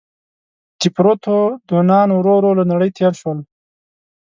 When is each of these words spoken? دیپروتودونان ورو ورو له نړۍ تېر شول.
دیپروتودونان 0.79 2.09
ورو 2.13 2.33
ورو 2.37 2.51
له 2.59 2.63
نړۍ 2.71 2.89
تېر 2.97 3.13
شول. 3.21 3.39